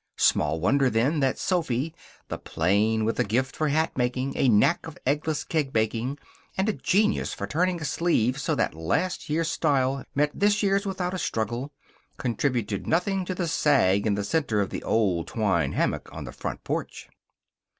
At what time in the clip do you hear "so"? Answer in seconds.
8.41-8.55